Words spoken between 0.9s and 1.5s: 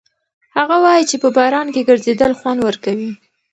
چې په